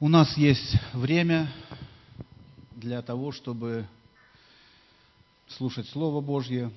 [0.00, 1.52] У нас есть время
[2.76, 3.84] для того, чтобы
[5.48, 6.70] слушать Слово Божье.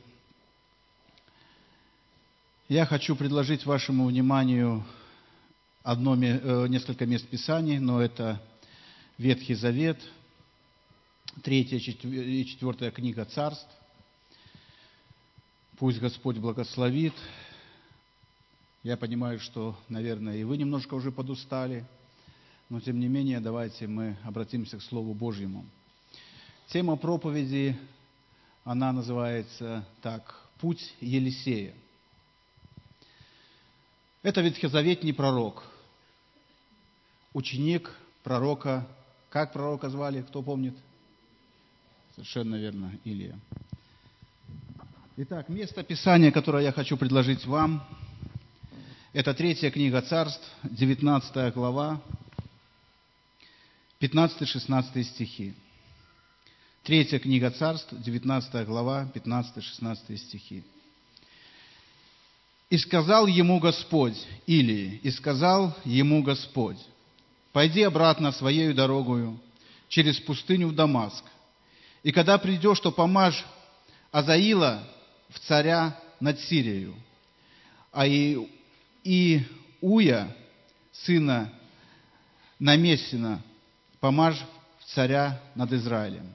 [2.67, 4.83] Я хочу предложить вашему вниманию
[5.83, 8.41] одно, э, несколько мест Писаний, но это
[9.19, 9.99] Ветхий Завет,
[11.43, 13.69] третья и четвертая книга Царств.
[15.77, 17.13] Пусть Господь благословит.
[18.81, 21.85] Я понимаю, что, наверное, и вы немножко уже подустали–
[22.71, 25.65] но тем не менее давайте мы обратимся к Слову Божьему.
[26.67, 27.77] Тема проповеди,
[28.63, 31.73] она называется так, «Путь Елисея».
[34.23, 35.63] Это ветхозаветний пророк,
[37.33, 38.87] ученик пророка,
[39.29, 40.77] как пророка звали, кто помнит?
[42.15, 43.37] Совершенно верно, Илия.
[45.17, 47.85] Итак, место Писания, которое я хочу предложить вам,
[49.11, 52.01] это третья книга царств, 19 глава,
[54.01, 55.53] 15-16 стихи.
[56.83, 60.63] Третья книга царств, 19 глава, 15-16 стихи.
[62.71, 64.17] «И сказал ему Господь,
[64.47, 66.79] или, и сказал ему Господь,
[67.51, 69.39] пойди обратно своею дорогою
[69.87, 71.23] через пустыню в Дамаск,
[72.01, 73.45] и когда придешь, то помажь
[74.11, 74.83] Азаила
[75.29, 76.95] в царя над Сирией,
[77.91, 78.49] а и,
[79.03, 79.43] и
[79.79, 80.35] Уя,
[80.91, 81.53] сына
[82.57, 83.43] Намесина,
[84.01, 84.43] помажь
[84.87, 86.33] царя над Израилем.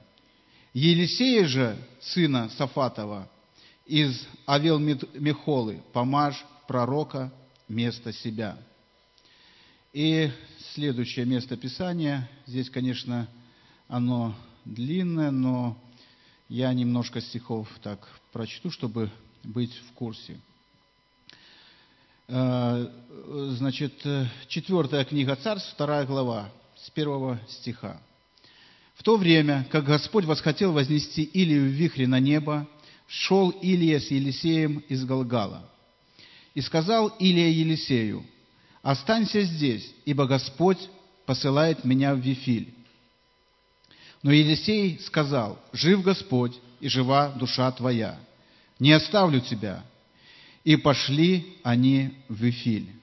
[0.73, 3.29] Елисея же, сына Сафатова,
[3.85, 7.31] из Авел Мехолы, помажь пророка
[7.67, 8.57] вместо себя.
[9.93, 10.31] И
[10.73, 13.27] следующее место Писания, здесь, конечно,
[13.87, 15.77] оно длинное, но
[16.49, 19.09] я немножко стихов так прочту, чтобы
[19.43, 20.39] быть в курсе.
[22.27, 22.87] Э,
[23.51, 24.05] значит,
[24.47, 26.51] четвертая книга Царств, вторая глава,
[26.87, 28.01] с первого стиха.
[28.95, 32.65] В то время, как Господь восхотел вознести Илию в вихре на небо,
[33.07, 35.69] шел Илия с Елисеем из Галгала.
[36.55, 38.25] И сказал Илия Елисею,
[38.81, 40.79] «Останься здесь, ибо Господь
[41.25, 42.73] посылает меня в Вифиль».
[44.23, 48.17] Но Елисей сказал, «Жив Господь, и жива душа твоя.
[48.79, 49.83] Не оставлю тебя».
[50.63, 52.96] И пошли они в Вифиль.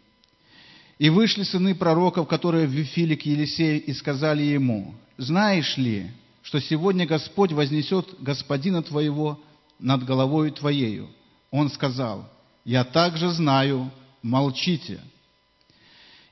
[0.98, 6.10] И вышли сыны пророков, которые ввифили к Елисею, и сказали ему, «Знаешь ли,
[6.42, 9.40] что сегодня Господь вознесет господина твоего
[9.78, 11.08] над головою твоею?»
[11.50, 12.30] Он сказал,
[12.64, 13.90] «Я также знаю,
[14.22, 15.00] молчите».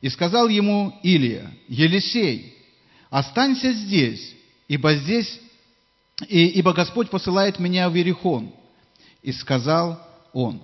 [0.00, 2.56] И сказал ему Илия, «Елисей,
[3.10, 4.34] останься здесь,
[4.68, 5.40] ибо здесь,
[6.28, 8.52] ибо Господь посылает меня в Иерихон».
[9.22, 10.00] И сказал
[10.32, 10.62] он,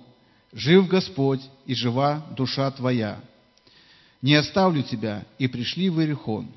[0.51, 3.21] «Жив Господь, и жива душа твоя»
[4.21, 6.47] не оставлю тебя, и пришли в Иерихон.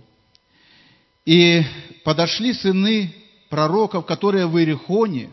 [1.24, 1.62] И
[2.04, 3.14] подошли сыны
[3.48, 5.30] пророков, которые в Иерихоне,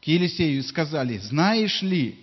[0.00, 2.18] к Елисею, и сказали, знаешь ли,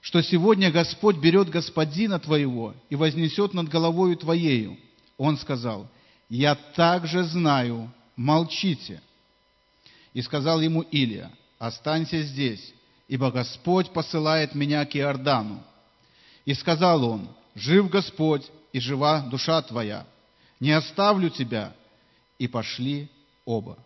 [0.00, 4.76] что сегодня Господь берет господина твоего и вознесет над головою твоею?
[5.16, 5.88] Он сказал,
[6.28, 9.00] я также знаю, молчите.
[10.12, 12.72] И сказал ему Илия, останься здесь,
[13.06, 15.62] ибо Господь посылает меня к Иордану.
[16.44, 20.06] И сказал он, жив Господь, и жива душа твоя.
[20.60, 21.74] Не оставлю тебя.
[22.38, 23.08] И пошли
[23.46, 23.78] оба.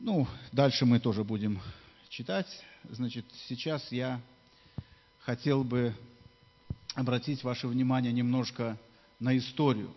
[0.00, 1.60] Ну, дальше мы тоже будем
[2.10, 2.46] читать.
[2.90, 4.20] Значит, сейчас я
[5.20, 5.94] хотел бы
[6.94, 8.76] обратить ваше внимание немножко
[9.18, 9.90] на историю.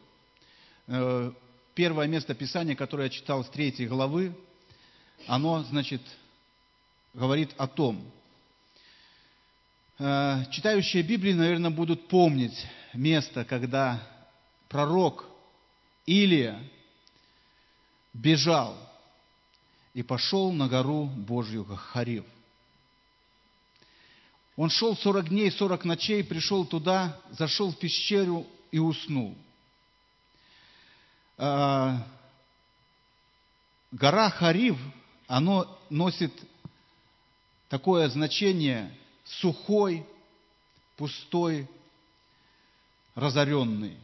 [0.88, 1.34] Э,
[1.75, 4.34] первое место Писания, которое я читал с третьей главы,
[5.28, 6.01] оно, значит,
[7.13, 8.01] говорит о том,
[9.97, 14.00] читающие Библию, наверное, будут помнить место, когда
[14.69, 15.25] пророк
[16.06, 16.62] Илия
[18.13, 18.78] бежал
[19.96, 22.25] и пошел на гору Божью Харив.
[24.56, 29.35] Он шел 40 дней, 40 ночей, пришел туда, зашел в пещеру и уснул.
[31.38, 31.97] Э,
[33.91, 34.78] гора Харив,
[35.28, 36.34] она носит
[37.70, 38.96] такое значение–
[39.28, 40.06] сухой,
[40.96, 41.68] пустой,
[43.16, 43.97] разоренный.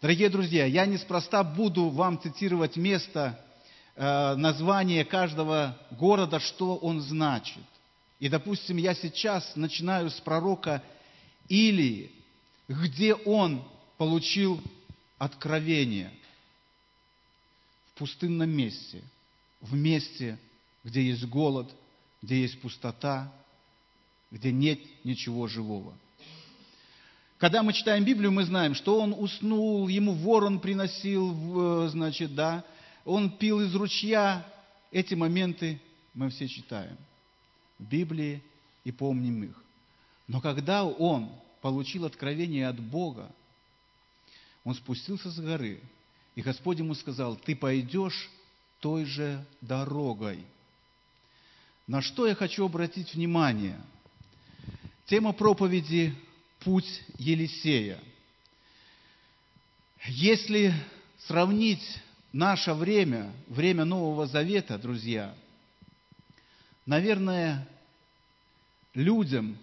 [0.00, 3.42] Дорогие друзья, я неспроста буду вам цитировать место,
[3.94, 7.62] э, название каждого города, что он значит.
[8.18, 10.82] И, допустим, я сейчас начинаю с пророка
[11.48, 12.10] Илии,
[12.68, 13.62] где он
[13.96, 14.60] получил
[15.18, 16.12] откровение
[17.94, 19.02] в пустынном месте,
[19.60, 20.38] в месте,
[20.84, 21.70] где есть голод,
[22.22, 23.32] где есть пустота,
[24.30, 25.94] где нет ничего живого.
[27.38, 32.64] Когда мы читаем Библию, мы знаем, что он уснул, ему ворон приносил, значит, да,
[33.04, 34.46] он пил из ручья.
[34.90, 35.80] Эти моменты
[36.14, 36.96] мы все читаем
[37.78, 38.42] в Библии
[38.84, 39.62] и помним их.
[40.26, 41.30] Но когда он
[41.60, 43.30] получил откровение от Бога,
[44.64, 45.80] он спустился с горы,
[46.34, 48.30] и Господь ему сказал, ты пойдешь
[48.80, 50.44] той же дорогой.
[51.86, 53.78] На что я хочу обратить внимание?
[55.06, 56.12] Тема проповеди
[56.60, 58.00] «Путь Елисея».
[60.08, 60.74] Если
[61.18, 65.32] сравнить наше время, время Нового Завета, друзья,
[66.86, 67.68] наверное,
[68.94, 69.56] людям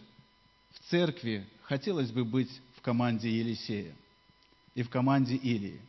[0.71, 3.93] в церкви хотелось бы быть в команде Елисея
[4.75, 5.81] и в команде Илии.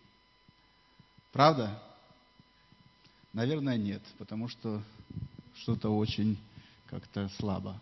[1.30, 1.80] Правда?
[3.32, 4.82] Наверное, нет, потому что
[5.54, 6.36] что-то очень
[6.90, 7.80] как-то слабо.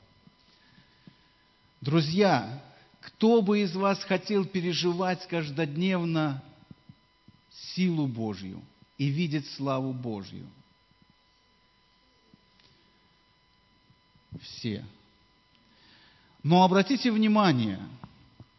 [1.82, 2.62] Друзья,
[3.00, 6.40] кто бы из вас хотел переживать каждодневно
[7.50, 8.62] силу Божью
[8.98, 10.46] и видеть славу Божью?
[14.40, 14.84] Все.
[16.44, 17.80] Но обратите внимание,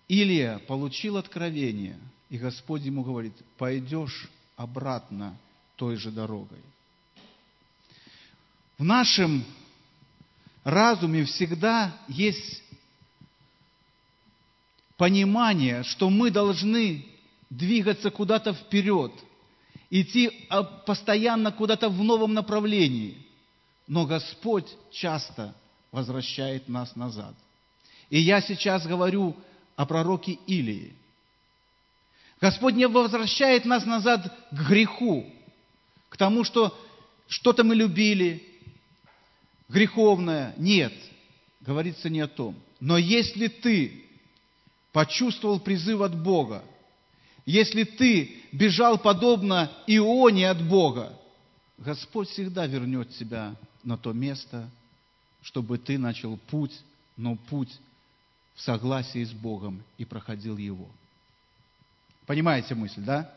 [0.10, 1.98] Илия получил откровение,
[2.30, 4.28] и Господь ему говорит, пойдешь
[4.58, 5.38] обратно
[5.78, 6.60] той же дорогой.
[8.78, 9.46] В нашем
[10.66, 12.63] разуме всегда есть
[15.04, 17.06] понимание, что мы должны
[17.50, 19.12] двигаться куда-то вперед,
[19.90, 23.18] идти а, постоянно куда-то в новом направлении.
[23.86, 25.54] Но Господь часто
[25.92, 27.36] возвращает нас назад.
[28.10, 29.36] И я сейчас говорю
[29.76, 30.94] о пророке Илии.
[32.40, 35.26] Господь не возвращает нас назад к греху,
[36.08, 36.74] к тому, что
[37.28, 38.42] что-то мы любили,
[39.68, 40.54] греховное.
[40.56, 40.94] Нет,
[41.60, 42.56] говорится не о том.
[42.80, 44.04] Но если ты
[44.94, 46.64] почувствовал призыв от Бога,
[47.46, 51.20] если ты бежал подобно Ионе от Бога,
[51.78, 54.70] Господь всегда вернет тебя на то место,
[55.42, 56.80] чтобы ты начал путь,
[57.18, 57.78] но путь
[58.56, 60.88] в согласии с Богом и проходил его.
[62.26, 63.30] Понимаете мысль, да?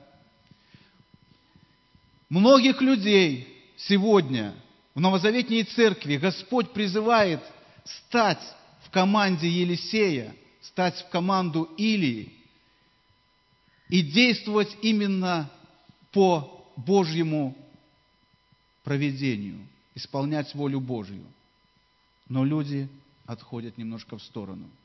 [2.28, 4.54] Многих людей сегодня
[4.94, 7.40] в Новозаветней церкви Господь призывает
[7.84, 8.42] стать
[8.84, 10.34] в команде Елисея,
[10.68, 12.32] стать в команду Илии
[13.88, 15.50] и действовать именно
[16.12, 17.56] по Божьему
[18.84, 19.58] проведению,
[19.94, 21.24] исполнять волю Божью.
[22.28, 22.88] Но люди
[23.26, 24.68] отходят немножко в сторону–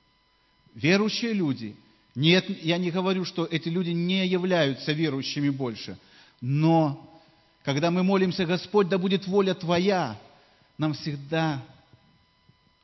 [0.74, 1.76] Верующие люди.
[2.16, 5.98] Нет, я не говорю, что эти люди не являются верующими больше.
[6.40, 7.22] Но
[7.64, 10.20] когда мы молимся, Господь, да будет воля Твоя,
[10.78, 11.64] нам всегда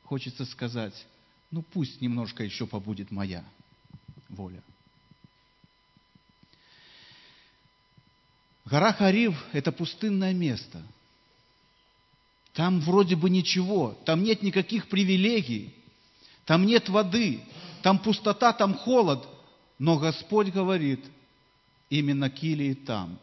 [0.04, 0.94] хочется сказать,
[1.52, 3.44] ну пусть немножко еще побудет моя
[4.30, 4.62] воля.
[8.66, 10.84] Гора Харив– это пустынное место.
[12.54, 15.74] Там вроде бы ничего, там нет никаких привилегий,
[16.46, 17.42] там нет воды,
[17.82, 19.26] там пустота, там холод.
[19.80, 21.06] Но Господь говорит
[21.90, 23.20] именно Килии там.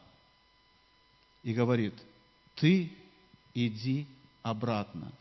[1.43, 1.95] И говорит,
[2.55, 2.91] ты
[3.55, 4.07] иди
[4.43, 5.13] обратно.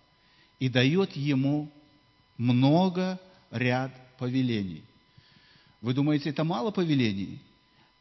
[0.60, 1.70] И дает ему
[2.44, 3.20] много
[3.52, 4.84] ряд повелений.
[5.82, 7.40] Вы думаете, это мало повелений?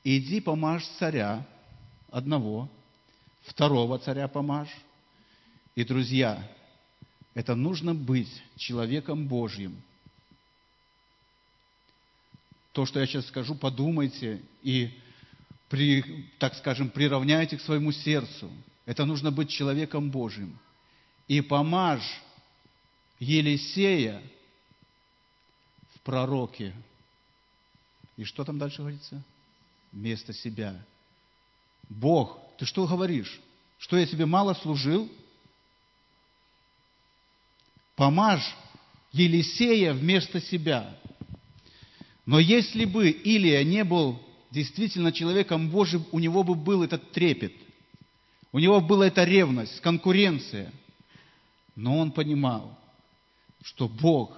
[0.05, 1.47] Иди помажь царя
[2.11, 2.69] одного,
[3.43, 4.75] второго царя помажь.
[5.75, 6.47] И, друзья,
[7.35, 9.81] это нужно быть человеком Божьим–
[12.73, 14.91] то, что я сейчас скажу, подумайте и,
[15.69, 18.51] при, так скажем, приравняйте к своему сердцу.
[18.87, 20.59] Это нужно быть человеком Божьим.
[21.29, 22.21] И помажь
[23.23, 24.21] Елисея
[25.95, 26.75] в пророке.
[28.17, 29.23] И что там дальше говорится?
[29.93, 30.85] Вместо себя.
[31.89, 33.41] Бог, ты что говоришь?
[33.79, 35.09] Что я тебе мало служил?
[37.95, 38.57] Помажь
[39.13, 40.99] Елисея вместо себя.
[42.27, 47.55] Но если бы Илия не был действительно человеком Божьим, у него бы был этот трепет,
[48.51, 50.73] у него была эта ревность, конкуренция.
[51.77, 52.77] Но он понимал,
[53.63, 54.37] что Бог,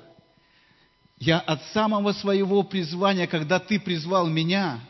[1.18, 4.80] я от самого своего призвания, когда ты призвал меня,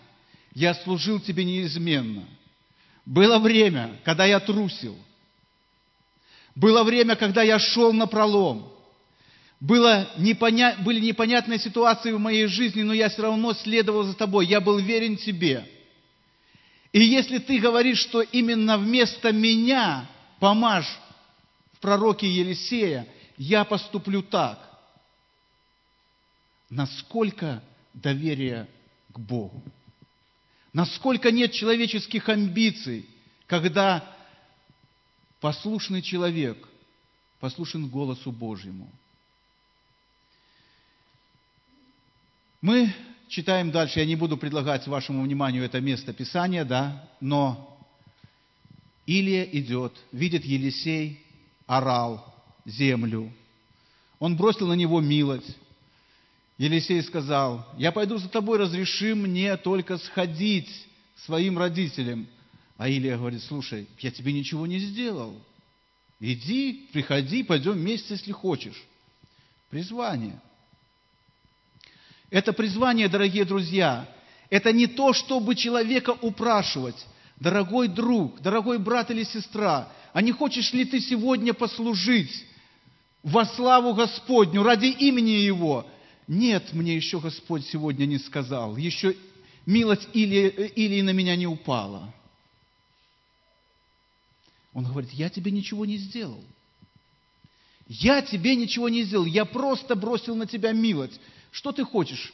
[0.54, 2.24] я служил тебе неизменно.
[3.06, 4.96] Было время, когда я трусил.
[6.54, 8.74] Было время, когда я шел на пролом
[9.64, 10.76] было непоня...
[10.80, 14.78] были непонятные ситуации в моей жизни, но я все равно следовал за тобой, я был
[14.78, 15.66] верен тебе.
[16.92, 20.06] И если ты говоришь, что именно вместо меня
[20.38, 20.98] помажь
[21.72, 24.58] в пророке Елисея, я поступлю так.
[26.70, 27.62] Насколько
[27.92, 28.68] доверия
[29.12, 29.62] к Богу.
[30.72, 33.08] Насколько нет человеческих амбиций,
[33.46, 34.04] когда
[35.40, 36.68] послушный человек
[37.38, 38.90] послушен голосу Божьему.
[42.60, 42.92] Мы
[43.28, 47.78] читаем дальше, я не буду предлагать вашему вниманию это место Писания, да, но
[49.06, 51.22] Илия идет, видит Елисей,
[51.66, 52.33] орал
[52.64, 53.32] землю.
[54.18, 55.56] Он бросил на него милость.
[56.56, 60.70] Елисей сказал, я пойду за тобой, разреши мне только сходить
[61.24, 62.28] своим родителям.
[62.76, 65.40] А Илия говорит, слушай, я тебе ничего не сделал.
[66.20, 68.82] Иди, приходи, пойдем вместе, если хочешь.
[69.70, 70.40] Призвание.
[72.30, 74.08] Это призвание, дорогие друзья,
[74.48, 77.06] это не то, чтобы человека упрашивать.
[77.36, 82.44] Дорогой друг, дорогой брат или сестра, а не хочешь ли ты сегодня послужить
[83.24, 85.86] во славу Господню, ради имени Его?
[86.28, 89.16] Нет, мне еще Господь сегодня не сказал, еще
[89.66, 92.14] милость или, или на меня не упала.
[94.74, 96.42] Он говорит, я тебе ничего не сделал.
[97.86, 101.20] Я тебе ничего не сделал, я просто бросил на тебя милость.
[101.50, 102.32] Что ты хочешь?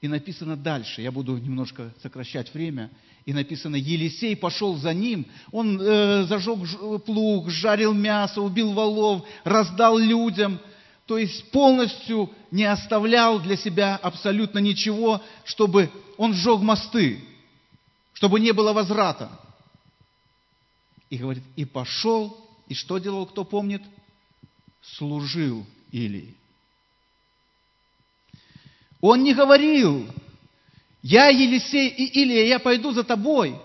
[0.00, 2.90] И написано дальше, я буду немножко сокращать время,
[3.26, 6.58] и написано, Елисей пошел за ним, он э, зажег
[7.04, 10.58] плуг, жарил мясо, убил волов, раздал людям,
[11.06, 17.22] то есть полностью не оставлял для себя абсолютно ничего, чтобы он сжег мосты,
[18.14, 19.30] чтобы не было возврата.
[21.10, 22.36] И говорит, и пошел,
[22.68, 23.82] и что делал, кто помнит?
[24.82, 26.34] Служил Илии.
[29.00, 30.06] Он не говорил,
[31.02, 33.56] я Елисей и Илия, я пойду за тобой,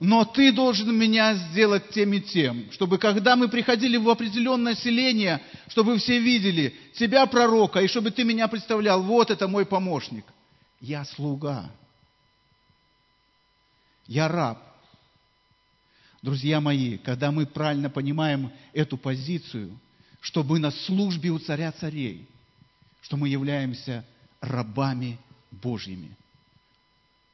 [0.00, 5.40] но ты должен меня сделать тем и тем, чтобы когда мы приходили в определенное селение,
[5.68, 10.24] чтобы все видели тебя, пророка, и чтобы ты меня представлял, вот это мой помощник.
[10.80, 11.70] Я слуга.
[14.08, 14.58] Я раб.
[16.20, 19.78] Друзья мои, когда мы правильно понимаем эту позицию,
[20.20, 22.26] что мы на службе у царя царей,
[23.02, 24.04] что мы являемся
[24.40, 25.18] рабами
[25.50, 26.16] Божьими.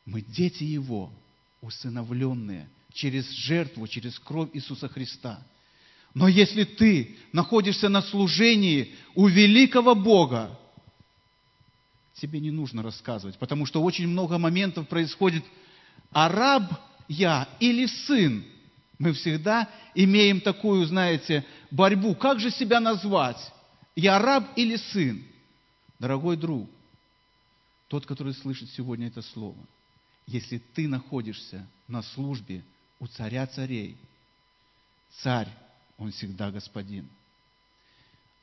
[0.09, 1.13] Мы дети Его,
[1.61, 5.39] усыновленные через жертву, через кровь Иисуса Христа.
[6.15, 10.59] Но если ты находишься на служении у великого Бога,
[12.15, 15.45] тебе не нужно рассказывать, потому что очень много моментов происходит,
[16.11, 16.65] а раб
[17.07, 18.43] я или сын,
[18.99, 22.15] мы всегда имеем такую, знаете, борьбу.
[22.15, 23.53] Как же себя назвать?
[23.95, 25.23] Я раб или сын?
[25.99, 26.71] Дорогой друг,
[27.89, 29.59] тот, который слышит сегодня это слово,
[30.29, 32.63] если ты находишься на службе
[33.01, 33.97] у царя царей,
[35.23, 35.49] царь,
[35.97, 37.09] он всегда господин,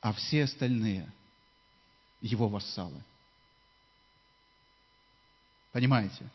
[0.02, 1.08] а все остальные
[2.22, 3.04] его вассалы.
[5.72, 6.28] Понимаете?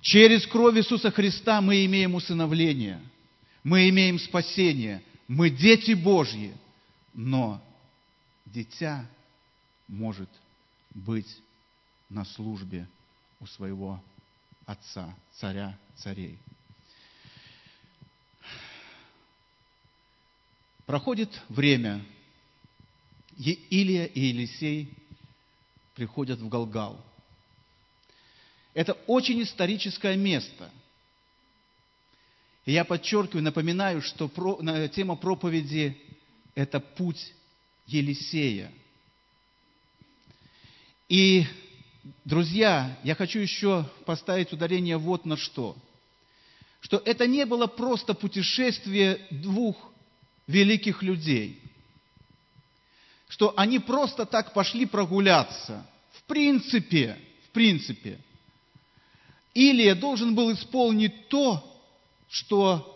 [0.00, 3.02] Через кровь Иисуса Христа мы имеем усыновление,
[3.64, 6.56] мы имеем спасение, мы дети Божьи,
[7.12, 7.60] но
[8.46, 9.04] дитя
[9.88, 10.30] может
[10.94, 11.42] быть
[12.08, 12.86] на службе
[13.40, 14.02] у своего
[14.66, 16.38] Отца, Царя царей.
[20.84, 22.04] Проходит время,
[23.36, 24.92] и Илия и Елисей
[25.94, 27.02] приходят в Галгал.
[28.74, 30.70] Это очень историческое место.
[32.64, 34.28] И я подчеркиваю, напоминаю, что
[34.94, 36.00] тема проповеди–
[36.54, 37.32] это путь
[37.86, 38.72] Елисея–
[41.08, 41.46] и,
[42.24, 45.76] друзья, я хочу еще поставить ударение вот на что.
[46.80, 49.76] Что это не было просто путешествие двух
[50.46, 51.60] великих людей.
[53.28, 55.86] Что они просто так пошли прогуляться.
[56.12, 58.18] В принципе, в принципе.
[59.54, 61.64] Илия должен был исполнить то,
[62.28, 62.94] что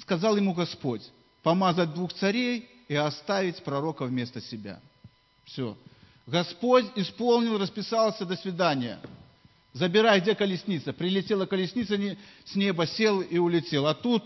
[0.00, 1.02] сказал ему Господь.
[1.42, 4.80] Помазать двух царей и оставить пророка вместо себя.
[5.44, 5.76] Все.
[6.26, 8.98] Господь исполнил, расписался, до свидания.
[9.74, 10.92] Забирай, где колесница?
[10.92, 11.98] Прилетела колесница
[12.44, 13.86] с неба, сел и улетел.
[13.86, 14.24] А тут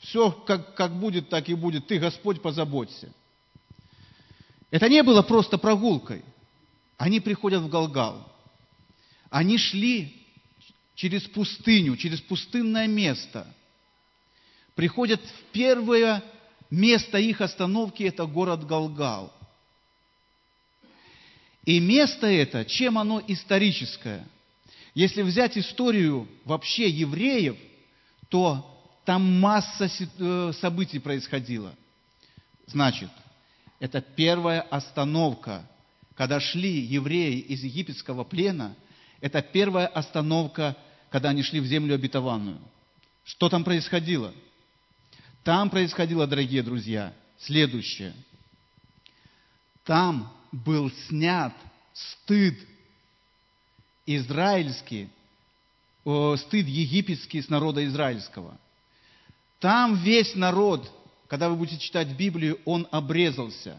[0.00, 1.86] все как, как будет, так и будет.
[1.86, 3.12] Ты, Господь, позаботься.
[4.70, 6.24] Это не было просто прогулкой.
[6.96, 8.26] Они приходят в Галгал.
[9.30, 10.16] Они шли
[10.94, 13.46] через пустыню, через пустынное место.
[14.74, 16.22] Приходят в первое
[16.68, 19.32] место их остановки, это город Галгал.
[21.64, 24.26] И место это, чем оно историческое?
[24.94, 27.56] Если взять историю вообще евреев,
[28.28, 28.66] то
[29.04, 29.88] там масса
[30.18, 31.74] э, событий происходило.
[32.66, 33.10] Значит,
[33.78, 35.64] это первая остановка
[36.20, 38.76] когда шли евреи из египетского плена,
[39.22, 40.76] это первая остановка,
[41.08, 42.58] когда они шли в землю обетованную.
[43.24, 44.34] Что там происходило?
[45.44, 48.12] Там происходило, дорогие друзья, следующее.
[49.84, 51.52] Там был снят
[51.92, 52.58] стыд
[54.06, 55.08] израильский,
[56.02, 58.58] стыд египетский с народа израильского.
[59.58, 60.90] Там весь народ,
[61.28, 63.76] когда вы будете читать Библию, он обрезался.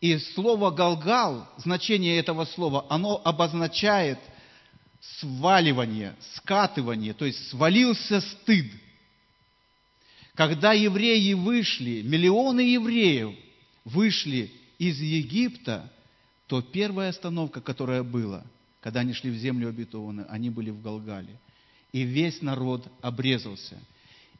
[0.00, 4.18] И слово «галгал», значение этого слова, оно обозначает
[5.00, 8.66] сваливание, скатывание, то есть свалился стыд.
[10.34, 13.36] Когда евреи вышли, миллионы евреев
[13.84, 15.88] вышли из Египта,
[16.46, 18.44] то первая остановка, которая была,
[18.80, 21.38] когда они шли в землю обетованную, они были в Галгале.
[21.92, 23.78] И весь народ обрезался.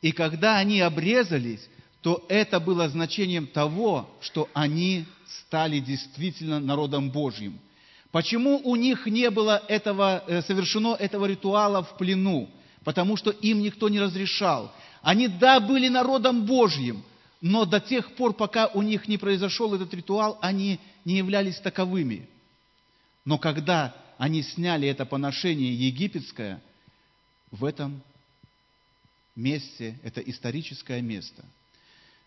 [0.00, 1.68] И когда они обрезались,
[2.00, 7.58] то это было значением того, что они стали действительно народом Божьим.
[8.10, 12.50] Почему у них не было этого, э, совершено этого ритуала в плену?
[12.84, 14.72] Потому что им никто не разрешал.
[15.00, 17.04] Они, да, были народом Божьим,
[17.40, 22.28] но до тех пор, пока у них не произошел этот ритуал, они не являлись таковыми.
[23.24, 26.60] Но когда они сняли это поношение египетское,
[27.52, 28.02] в этом
[29.36, 31.44] месте, это историческое место.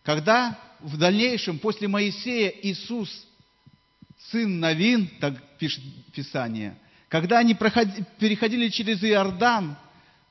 [0.03, 3.10] Когда в дальнейшем, после Моисея, Иисус,
[4.29, 6.77] сын Навин, так пишет Писание,
[7.10, 9.75] когда они переходили через Иордан,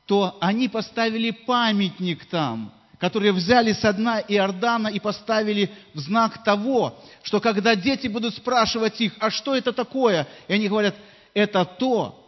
[0.06, 2.72] то они поставили памятник там,
[3.04, 8.98] который взяли со дна Иордана и поставили в знак того, что когда дети будут спрашивать
[8.98, 10.26] их, а что это такое?
[10.48, 10.96] И они говорят,
[11.34, 12.18] это то,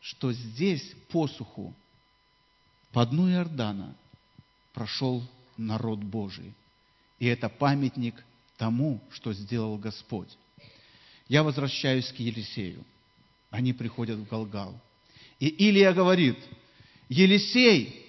[0.00, 1.72] что здесь посуху
[2.90, 3.94] по дну Иордана
[4.74, 5.22] прошел
[5.56, 6.52] народ Божий.
[7.20, 8.16] И это памятник
[8.58, 10.36] тому, что сделал Господь.
[11.28, 12.82] Я возвращаюсь к Елисею.
[13.50, 14.74] Они приходят в Галгал.
[15.38, 16.36] И Илия говорит–
[17.08, 18.05] Елисей,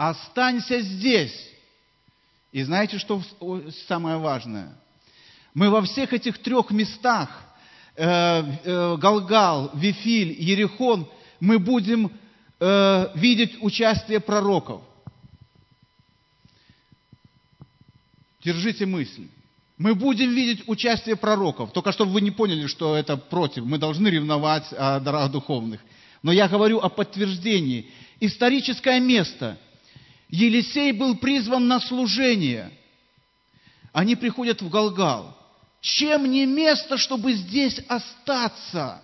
[0.00, 1.50] останься здесь.
[2.52, 3.22] И знаете, что
[3.86, 4.72] самое важное?
[5.52, 7.28] Мы во всех этих трех местах,
[7.96, 8.06] э,
[8.64, 11.06] э, Галгал, Вифиль, Ерехон,
[11.38, 12.10] мы будем
[12.58, 14.80] э, видеть участие пророков.
[18.42, 19.28] Держите мысль.
[19.76, 21.72] Мы будем видеть участие пророков.
[21.72, 23.66] Только чтобы вы не поняли, что это против.
[23.66, 25.80] Мы должны ревновать о дарах духовных.
[26.22, 27.90] Но я говорю о подтверждении.
[28.18, 29.58] Историческое место.
[30.30, 32.70] Елисей был призван на служение.
[33.92, 35.36] Они приходят в Галгал.
[35.80, 39.02] Чем не место, чтобы здесь остаться?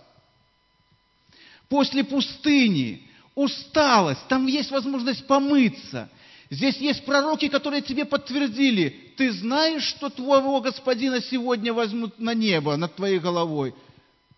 [1.69, 6.09] После пустыни, усталость, там есть возможность помыться.
[6.49, 12.77] Здесь есть пророки, которые тебе подтвердили, ты знаешь, что твоего господина сегодня возьмут на небо
[12.77, 13.75] над твоей головой?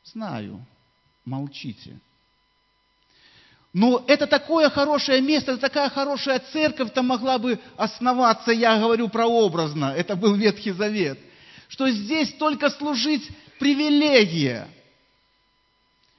[0.04, 0.64] Знаю.
[1.26, 2.00] Молчите.
[3.78, 9.08] Но это такое хорошее место, это такая хорошая церковь там могла бы основаться, я говорю
[9.08, 11.16] прообразно, это был Ветхий Завет,
[11.68, 14.66] что здесь только служить привилегия.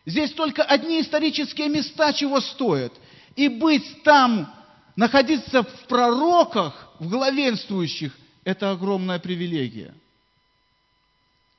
[0.05, 2.93] Здесь только одни исторические места чего стоят.
[3.35, 4.55] И быть там,
[4.95, 9.93] находиться в пророках, в главенствующих, это огромная привилегия.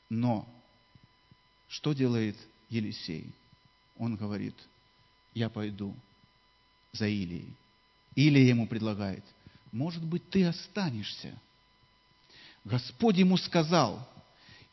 [0.09, 0.49] Но
[1.69, 2.37] что делает
[2.71, 3.27] Елисей?
[3.99, 4.55] Он говорит–
[5.35, 5.95] я пойду
[6.93, 7.55] за Илией.
[8.15, 9.25] Илия ему предлагает,
[9.73, 11.33] может быть, ты останешься.
[12.65, 14.07] Господь ему сказал,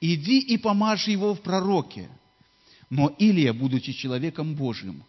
[0.02, 2.10] иди и помажь его в пророке.
[2.90, 5.04] Но Илия, будучи человеком Божьим,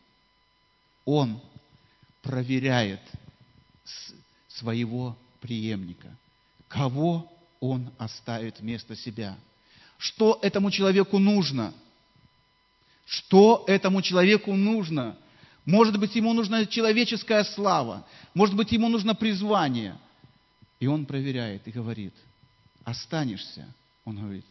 [1.05, 1.41] он
[2.23, 3.01] проверяет
[4.49, 6.15] своего преемника.
[6.67, 9.39] Кого он оставит вместо себя?
[9.97, 11.73] Что этому человеку нужно?
[13.07, 15.17] Что этому человеку нужно–
[15.69, 18.07] может быть, ему нужна человеческая слава.
[18.33, 19.99] Может быть, ему нужно призвание.
[20.81, 22.15] И он проверяет и говорит,
[22.85, 23.71] останешься.
[24.07, 24.47] Он говорит,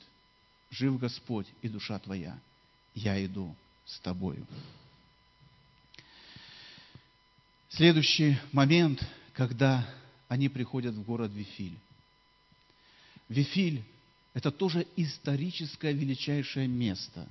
[0.70, 2.38] жив Господь и душа твоя.
[2.94, 4.46] Я иду с тобою.
[7.70, 9.04] Следующий момент,
[9.34, 9.90] когда
[10.28, 11.80] они приходят в город Вифиль.
[13.28, 13.84] Вифиль–
[14.36, 17.28] это тоже историческое величайшее место,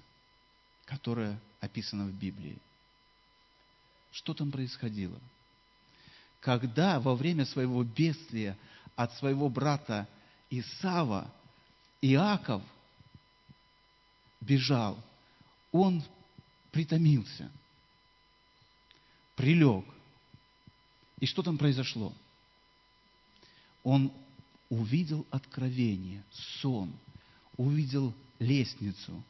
[0.87, 2.59] которое описано в Библии.
[4.13, 5.19] Что там происходило?
[6.41, 8.57] Когда во время своего бедствия
[8.95, 10.09] от своего брата
[10.51, 11.31] Исава
[12.01, 12.63] Иаков
[14.41, 14.99] бежал,
[15.73, 16.03] он
[16.71, 17.51] притомился,
[19.35, 19.85] прилег.
[21.21, 22.13] И что там произошло?
[23.83, 24.13] Он
[24.69, 26.23] увидел откровение,
[26.61, 26.93] сон,
[27.57, 29.23] увидел лестницу,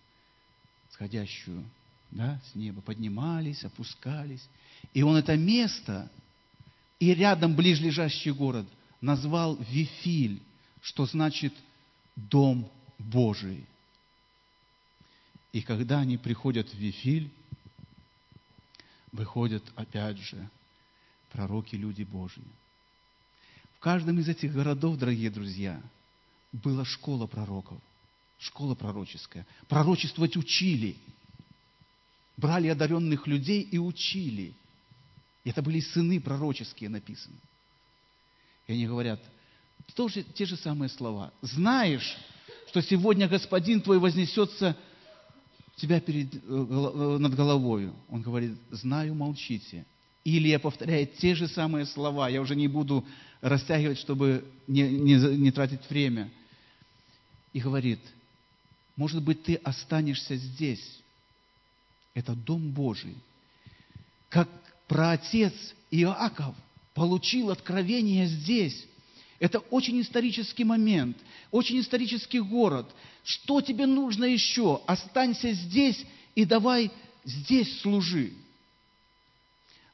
[0.91, 1.65] сходящую
[2.11, 4.47] да, с неба, поднимались, опускались.
[4.95, 6.11] И он это место
[6.99, 8.67] и рядом ближлежащий город
[9.01, 10.43] назвал Вифиль,
[10.81, 11.53] что значит
[12.17, 13.67] «дом Божий».
[15.53, 17.31] И когда они приходят в Вифиль,
[19.13, 20.49] выходят опять же
[21.33, 22.45] пророки, люди Божьи.
[23.77, 25.81] В каждом из этих городов, дорогие друзья,
[26.53, 27.79] была школа пророков,
[28.39, 29.47] школа пророческая.
[29.69, 30.97] Пророчествовать учили.
[32.37, 34.55] Брали одаренных людей и учили.
[35.45, 37.37] Это были сыны пророческие написаны.
[38.67, 39.21] И они говорят,
[39.95, 41.33] тоже те же самые слова.
[41.41, 42.17] Знаешь,
[42.69, 44.77] что сегодня Господин твой вознесется
[45.77, 47.95] тебя перед, э, э, над головою.
[48.09, 49.85] Он говорит, знаю, молчите.
[50.25, 52.29] Илия повторяет те же самые слова.
[52.29, 53.05] Я уже не буду
[53.41, 56.31] растягивать, чтобы не, не, не тратить время.
[57.53, 58.01] И говорит,
[58.97, 61.01] может быть, ты останешься здесь.
[62.17, 63.15] Это Дом Божий.
[64.31, 64.49] Как
[64.89, 65.53] праотец
[65.91, 66.55] Иаков
[66.95, 68.87] получил откровение здесь.
[69.39, 71.19] Это очень исторический момент,
[71.51, 72.87] очень исторический город.
[73.23, 74.81] Что тебе нужно еще?
[74.87, 76.91] Останься здесь и давай
[77.23, 78.33] здесь служи.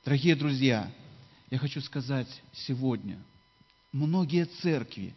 [0.04, 0.88] Дорогие друзья,
[1.50, 3.18] я хочу сказать сегодня,
[3.90, 5.12] многие церкви,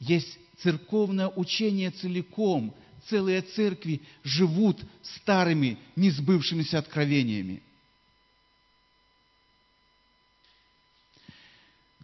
[0.00, 2.74] есть церковное учение целиком,
[3.08, 7.62] целые церкви живут старыми, несбывшимися откровениями.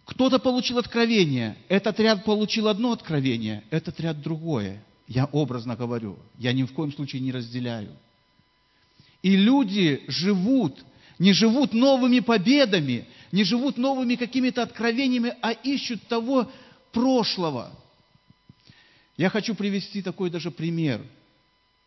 [0.05, 4.83] Кто-то получил откровение, этот ряд получил одно откровение, этот ряд другое.
[5.07, 7.95] Я образно говорю, я ни в коем случае не разделяю.
[9.21, 10.85] И люди живут,
[11.19, 16.49] не живут новыми победами, не живут новыми какими-то откровениями, а ищут того
[16.93, 17.71] прошлого.
[19.17, 21.01] Я хочу привести такой даже пример.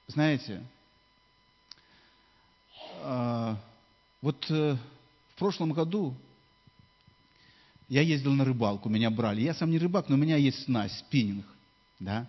[0.09, 0.61] Знаете,
[3.03, 3.57] а,
[4.21, 4.77] вот э,
[5.35, 6.13] в прошлом году
[7.89, 9.43] я ездил на рыбалку, меня брали.
[9.43, 11.47] Я сам не рыбак, но у меня есть снасть, спиннинг.
[12.01, 12.29] Да?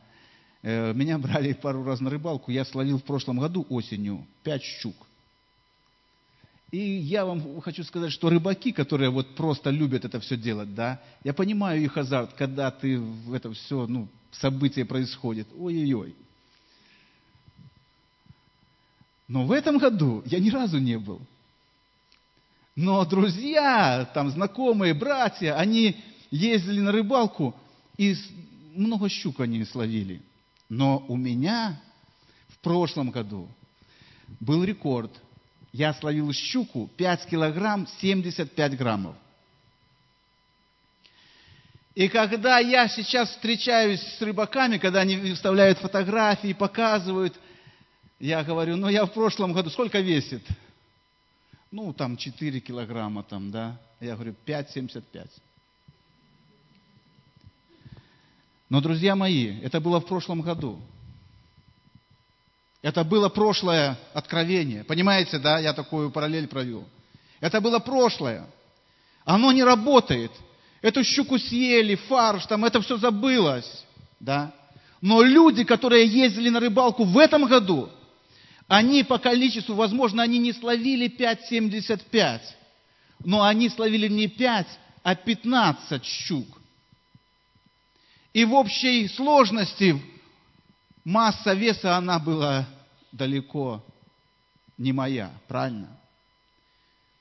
[0.61, 2.51] Э, меня брали пару раз на рыбалку.
[2.51, 4.95] Я словил в прошлом году осенью пять щук.
[6.69, 11.01] И я вам хочу сказать, что рыбаки, которые вот просто любят это все делать, да,
[11.25, 15.47] я понимаю их азарт, когда ты в это все, ну, событие происходит.
[15.57, 16.15] Ой-ой-ой.
[19.27, 21.21] Но в этом году я ни разу не был.
[22.75, 25.95] Но друзья, там знакомые, братья, они
[26.31, 27.55] ездили на рыбалку,
[27.97, 28.15] и
[28.73, 30.21] много щук они словили.
[30.69, 31.81] Но у меня
[32.49, 33.47] в прошлом году
[34.39, 35.11] был рекорд.
[35.73, 39.15] Я словил щуку 5 килограмм 75 граммов.
[41.93, 47.37] И когда я сейчас встречаюсь с рыбаками, когда они вставляют фотографии, показывают,
[48.19, 50.43] я говорю, ну я в прошлом году, сколько весит?
[51.71, 53.77] ну, там 4 килограмма, там, да.
[53.99, 55.27] Я говорю, 5,75.
[58.69, 60.79] Но, друзья мои, это было в прошлом году.
[62.81, 64.83] Это было прошлое откровение.
[64.83, 66.85] Понимаете, да, я такую параллель провел.
[67.39, 68.45] Это было прошлое.
[69.23, 70.31] Оно не работает.
[70.81, 73.85] Эту щуку съели, фарш, там это все забылось.
[74.19, 74.53] Да?
[74.99, 77.89] Но люди, которые ездили на рыбалку в этом году,
[78.67, 82.39] они по количеству, возможно, они не словили 5,75,
[83.25, 84.67] но они словили не 5,
[85.03, 86.47] а 15 щук.
[88.33, 90.01] И в общей сложности
[91.03, 92.65] масса веса, она была
[93.11, 93.83] далеко
[94.77, 95.89] не моя, правильно?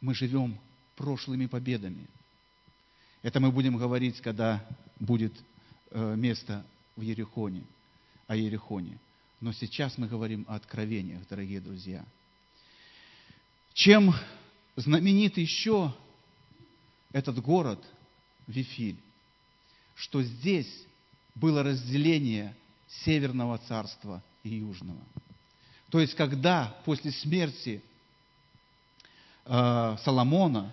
[0.00, 0.58] Мы живем
[0.96, 2.06] прошлыми победами.
[3.22, 4.64] Это мы будем говорить, когда
[4.98, 5.34] будет
[5.90, 6.64] э, место
[6.96, 7.64] в Ерехоне,
[8.26, 8.98] о Ерехоне.
[9.40, 12.04] Но сейчас мы говорим о откровениях, дорогие друзья.
[13.74, 14.14] Чем
[14.76, 15.94] знаменит еще
[17.12, 17.82] этот город
[18.46, 18.98] Вифиль,
[19.94, 20.84] что здесь
[21.34, 22.54] было разделение
[23.04, 25.00] Северного царства и Южного.
[25.90, 27.82] То есть, когда после смерти
[29.44, 30.72] э, Соломона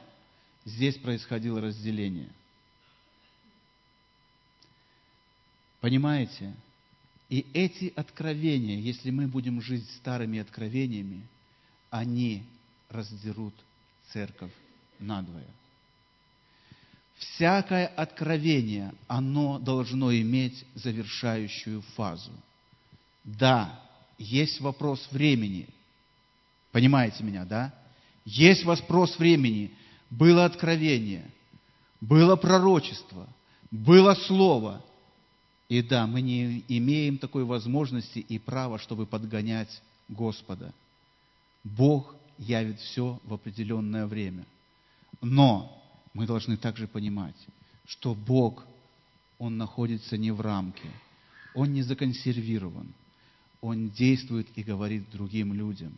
[0.67, 2.29] здесь происходило разделение.
[5.79, 6.53] Понимаете?
[7.29, 11.25] И эти откровения, если мы будем жить старыми откровениями,
[11.89, 12.43] они
[12.89, 13.53] раздерут
[14.11, 14.51] церковь
[14.99, 15.47] надвое.
[17.17, 22.31] Всякое откровение, оно должно иметь завершающую фазу.
[23.23, 23.81] Да,
[24.17, 25.67] есть вопрос времени.
[26.71, 27.73] Понимаете меня, да?
[28.25, 29.71] Есть вопрос времени.
[30.09, 31.29] Было откровение,
[32.01, 33.27] было пророчество,
[33.71, 34.83] было слово–
[35.69, 40.73] и да, мы не имеем такой возможности и права, чтобы подгонять Господа.
[41.63, 44.45] Бог явит все в определенное время.
[45.21, 45.77] Но
[46.13, 47.35] мы должны также понимать,
[47.85, 48.65] что Бог,
[49.39, 50.89] Он находится не в рамке,
[51.53, 52.93] Он не законсервирован,
[53.59, 55.97] Он действует и говорит другим людям.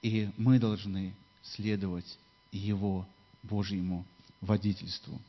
[0.00, 2.18] И мы должны следовать
[2.52, 3.06] Его
[3.42, 4.04] Божьему
[4.40, 5.20] водительству.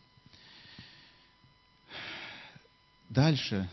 [3.10, 3.70] Дальше,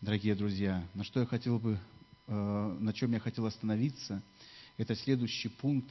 [0.00, 1.78] дорогие друзья, на что я хотел бы,
[2.26, 4.22] э, на чем я хотел остановиться,
[4.76, 5.90] это следующий пункт.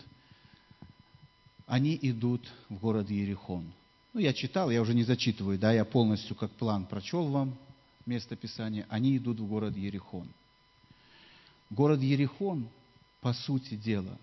[1.65, 3.71] Они идут в город Иерихон.
[4.13, 7.57] Ну, я читал, я уже не зачитываю, да, я полностью как план прочел вам
[8.05, 8.85] место Писания.
[8.89, 10.27] Они идут в город Ерихон.
[11.69, 12.69] Город Ерихон,
[13.19, 14.17] по сути дела,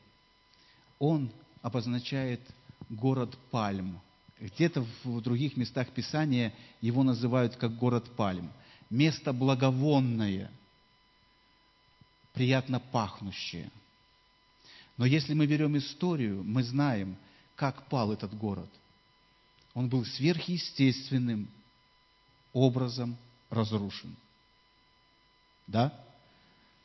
[0.99, 2.41] он обозначает
[2.89, 4.01] город Пальм.
[4.41, 8.53] Где-то в других местах Писания его называют как город Пальм.
[8.91, 10.51] Место благовонное,
[12.33, 13.71] приятно пахнущее.
[14.97, 17.17] Но если мы берем историю, мы знаем,
[17.57, 18.71] как пал этот город.
[19.73, 21.49] Он был сверхъестественным
[22.53, 23.17] образом
[23.51, 24.15] разрушен.
[25.67, 25.93] Да?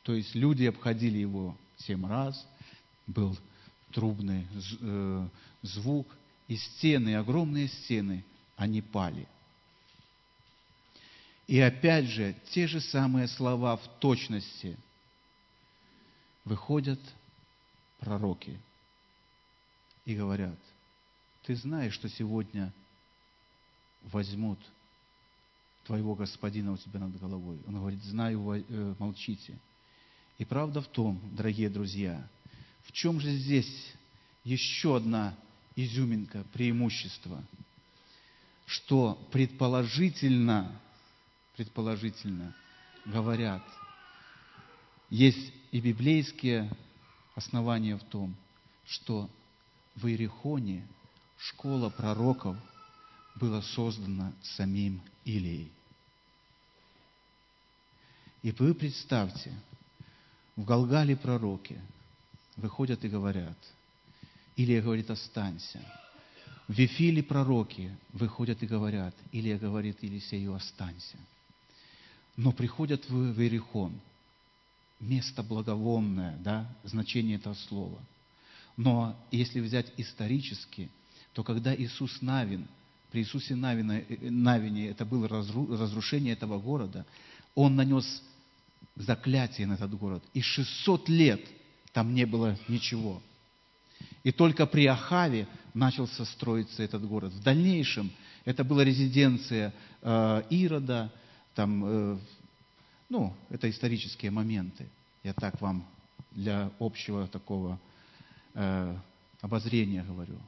[0.02, 2.46] То есть люди обходили его семь раз,
[3.06, 3.36] был
[3.92, 4.46] трубный
[4.80, 5.28] э,
[5.62, 6.06] звук,
[6.48, 8.24] и стены, огромные стены,
[8.56, 9.28] они пали.
[11.46, 14.76] И опять же, те же самые слова в точности
[16.44, 16.98] выходят
[18.00, 18.58] пророки
[20.04, 20.58] и говорят,
[21.44, 22.72] ты знаешь, что сегодня
[24.10, 24.58] возьмут
[25.84, 27.60] твоего господина у тебя над головой.
[27.66, 29.56] Он говорит, знаю, э, молчите.
[30.38, 32.28] И правда в том, дорогие друзья,
[32.84, 33.92] в чем же здесь
[34.44, 35.36] еще одна
[35.76, 37.42] изюминка, преимущество,
[38.66, 40.80] что предположительно,
[41.56, 42.54] предположительно
[43.04, 43.62] говорят,
[45.08, 46.70] есть и библейские
[47.34, 48.34] основания в том,
[48.86, 49.28] что
[49.96, 50.86] в Иерихоне
[51.38, 52.56] школа пророков
[53.36, 55.70] была создана самим Илией.
[58.42, 59.52] И вы представьте,
[60.56, 61.80] в Галгале пророки
[62.56, 63.56] выходят и говорят,
[64.56, 65.80] Илия говорит, останься.
[66.68, 71.16] В Вифиле пророки выходят и говорят, Илия говорит Елисею, останься.
[72.36, 74.00] Но приходят в, Иерихон,
[75.00, 77.98] место благовонное, да, значение этого слова.
[78.76, 80.90] Но если взять исторически,
[81.32, 82.66] то когда Иисус Навин,
[83.10, 87.04] при Иисусе Навине, Навине это было разрушение этого города,
[87.54, 88.22] Он нанес
[88.96, 90.22] заклятие на этот город.
[90.34, 91.40] И 600 лет
[91.92, 93.22] там не было ничего.
[94.22, 97.32] И только при Ахаве начался строиться этот город.
[97.32, 98.10] В дальнейшем
[98.44, 99.72] это была резиденция
[100.02, 101.12] э, Ирода,
[101.54, 102.18] там, э,
[103.08, 104.88] ну, это исторические моменты.
[105.22, 105.86] Я так вам
[106.32, 107.78] для общего такого
[108.54, 108.96] э,
[109.40, 110.38] обозрения говорю.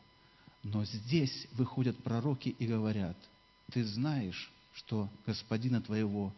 [0.62, 3.16] Но здесь выходят пророки и говорят,
[3.72, 6.32] ты знаешь, что господина твоего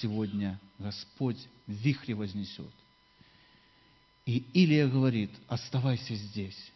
[0.00, 2.70] сегодня Господь в вихре вознесет.
[4.26, 6.72] И Илия говорит, оставайся здесь.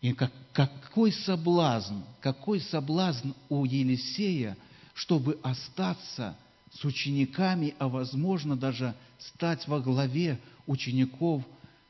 [0.00, 4.56] И как, какой соблазн, какой соблазн у Елисея,
[4.94, 6.36] чтобы остаться
[6.72, 11.44] с учениками, а возможно даже стать во главе учеников,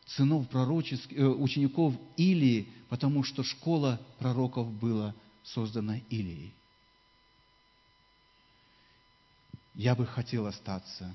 [0.07, 6.53] сынов пророческих, э, учеников Илии, потому что школа пророков была создана Илией.
[9.75, 11.15] Я бы хотел остаться,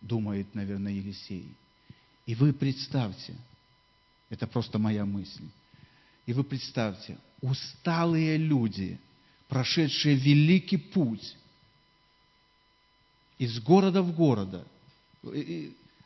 [0.00, 1.54] думает, наверное, Елисей.
[2.28, 3.34] И вы представьте,
[4.28, 5.48] это просто моя мысль,
[6.26, 9.00] и вы представьте, усталые люди,
[9.48, 11.36] прошедшие великий путь
[13.38, 14.66] из города в города,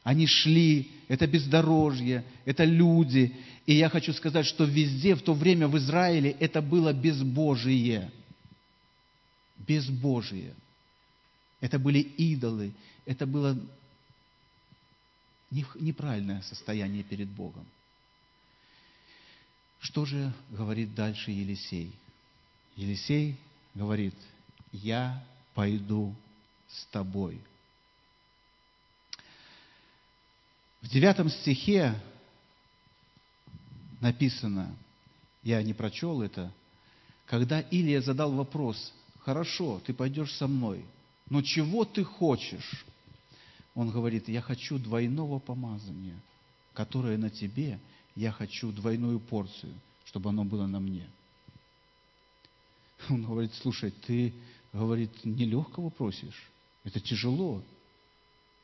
[0.05, 3.37] они шли, это бездорожье, это люди.
[3.67, 8.13] И я хочу сказать, что везде в то время в Израиле это было безбожие.
[9.59, 10.55] Безбожие.
[11.59, 12.73] Это были идолы,
[13.07, 13.59] это было
[15.77, 17.67] неправильное состояние перед Богом.
[19.81, 21.93] Что же говорит дальше Елисей?
[22.77, 23.37] Елисей
[23.75, 24.15] говорит,
[24.73, 25.23] я
[25.55, 26.15] пойду
[26.69, 27.41] с тобой.
[30.81, 31.95] В девятом стихе
[34.01, 34.75] написано,
[35.43, 36.53] я не прочел это,
[37.27, 40.85] когда Илия задал вопрос, хорошо, ты пойдешь со мной,
[41.31, 42.85] но чего ты хочешь?
[43.75, 46.19] Он говорит, я хочу двойного помазания,
[46.75, 47.79] которое на тебе,
[48.15, 49.73] я хочу двойную порцию,
[50.05, 51.09] чтобы оно было на мне.
[53.09, 54.33] Он говорит, слушай, ты,
[54.73, 56.51] говорит, нелегкого просишь,
[56.85, 57.63] это тяжело.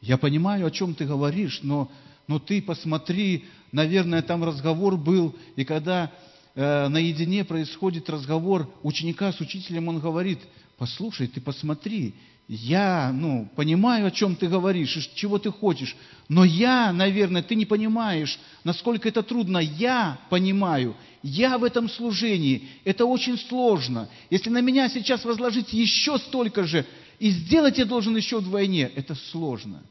[0.01, 1.91] Я понимаю, о чем ты говоришь, но
[2.29, 6.13] но ты посмотри, наверное, там разговор был, и когда
[6.55, 10.39] э, наедине происходит разговор ученика с учителем, он говорит,
[10.77, 12.15] послушай, ты посмотри,
[12.49, 15.95] я, ну, понимаю, о чем ты говоришь, чего ты хочешь,
[16.29, 19.59] но я, наверное, ты не понимаешь, насколько это трудно.
[19.59, 24.09] Я понимаю, я в этом служении, это очень сложно.
[24.31, 26.87] Если на меня сейчас возложить еще столько же,
[27.19, 29.83] и сделать я должен еще вдвойне, это сложно.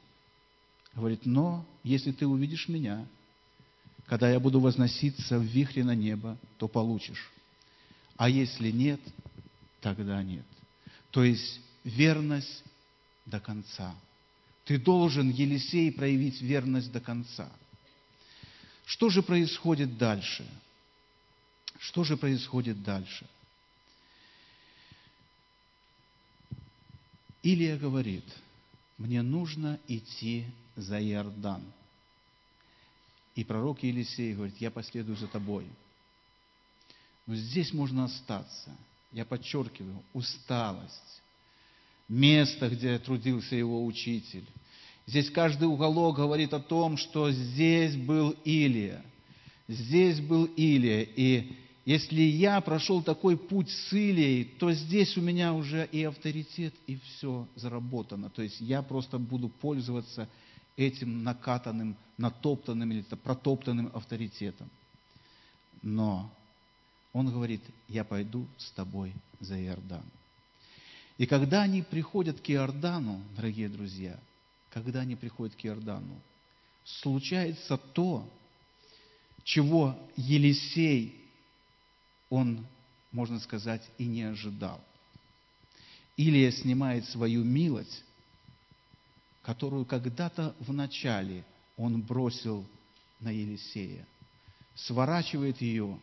[0.96, 3.06] Говорит, но если ты увидишь меня,
[4.08, 7.30] когда я буду возноситься в вихре на небо, то получишь.
[8.15, 9.00] А если нет,
[9.80, 10.46] тогда нет.
[11.12, 12.63] То есть верность
[13.26, 13.95] до конца.
[14.65, 17.50] Ты должен, Елисей, проявить верность до конца.
[18.86, 20.45] Что же происходит дальше?
[21.80, 23.26] Что же происходит дальше?
[27.43, 28.26] Илия говорит,
[28.97, 30.45] мне нужно идти
[30.76, 31.63] за Иордан.
[33.36, 35.65] И пророк Елисей говорит, я последую за тобой.
[37.26, 38.76] Но здесь можно остаться.
[39.13, 41.21] Я подчеркиваю, усталость.
[42.08, 44.46] Место, где трудился его учитель.
[45.06, 49.04] Здесь каждый уголок говорит о том, что здесь был Илия.
[49.67, 51.02] Здесь был Илия.
[51.15, 56.74] И если я прошел такой путь с Илией, то здесь у меня уже и авторитет,
[56.86, 58.30] и все заработано.
[58.30, 60.28] То есть я просто буду пользоваться
[60.76, 64.70] этим накатанным, натоптанным или протоптанным авторитетом.
[65.82, 66.30] Но
[67.13, 70.04] он говорит, я пойду с тобой за Иордан.
[71.17, 74.19] И когда они приходят к Иордану, дорогие друзья,
[74.69, 76.21] когда они приходят к Иордану,
[76.84, 78.27] случается то,
[79.43, 81.15] чего Елисей
[82.30, 82.65] он,
[83.12, 84.84] можно сказать, и не ожидал.
[86.17, 88.03] Илия снимает свою милость,
[89.41, 91.43] которую когда-то в начале
[91.77, 92.65] он бросил
[93.19, 94.06] на Елисея,
[94.75, 95.99] сворачивает ее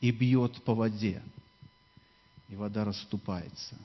[0.00, 1.22] и бьет по воде,
[2.48, 3.76] и вода расступается.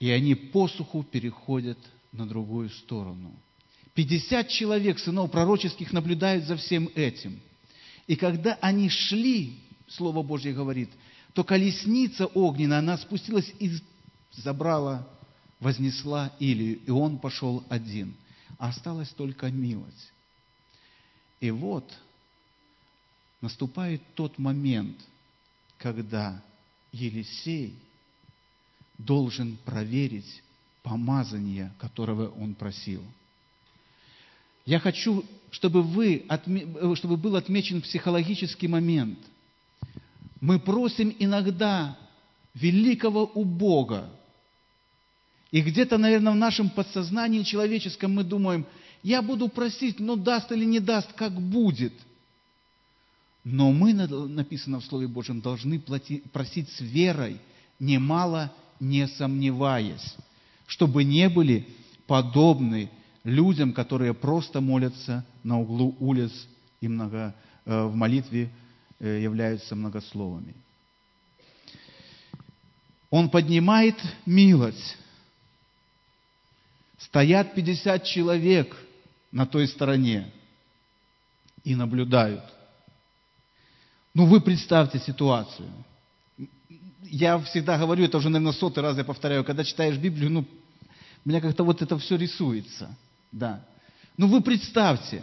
[0.00, 1.78] И они посуху переходят
[2.12, 3.34] на другую сторону.
[3.94, 7.40] Пятьдесят человек, сынов пророческих, наблюдают за всем этим–
[8.06, 10.90] и когда они шли, Слово Божье говорит,
[11.32, 13.72] то колесница огненная, она спустилась и
[14.32, 15.08] забрала,
[15.60, 18.14] вознесла Илию, и он пошел один.
[18.58, 20.12] Осталась только милость.
[21.40, 21.90] И вот
[23.40, 24.96] наступает тот момент,
[25.78, 26.42] когда
[26.92, 27.74] Елисей
[28.98, 30.42] должен проверить
[30.82, 33.02] помазание, которого он просил–
[34.66, 36.26] я хочу, чтобы, вы,
[36.94, 39.18] чтобы был отмечен психологический момент.
[40.40, 41.98] Мы просим иногда
[42.54, 44.10] великого у Бога.
[45.50, 48.66] И где-то, наверное, в нашем подсознании человеческом мы думаем,
[49.02, 51.92] я буду просить, но даст или не даст, как будет.
[53.44, 55.78] Но мы, написано в Слове Божьем, должны
[56.32, 57.38] просить с верой,
[57.78, 58.50] немало
[58.80, 60.16] не сомневаясь,
[60.66, 61.66] чтобы не были
[62.06, 62.90] подобны
[63.24, 66.32] людям, которые просто молятся на углу улиц
[66.80, 67.34] и много,
[67.64, 68.50] э, в молитве
[69.00, 70.54] э, являются многословами.
[73.10, 74.96] Он поднимает милость.
[76.98, 78.76] Стоят 50 человек
[79.30, 80.32] на той стороне
[81.62, 82.42] и наблюдают.
[84.14, 85.70] Ну, вы представьте ситуацию.
[87.10, 90.44] Я всегда говорю, это уже, наверное, сотый раз я повторяю, когда читаешь Библию, ну,
[91.24, 92.96] у меня как-то вот это все рисуется.
[93.30, 93.64] Да.
[94.16, 95.22] Ну вы представьте,